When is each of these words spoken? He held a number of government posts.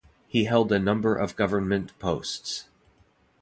He 0.27 0.45
held 0.45 0.71
a 0.71 0.79
number 0.79 1.15
of 1.15 1.35
government 1.35 1.93
posts. 1.99 2.67